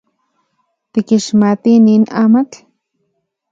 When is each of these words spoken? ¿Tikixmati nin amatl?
¿Tikixmati 0.91 1.73
nin 1.85 2.03
amatl? 2.23 2.57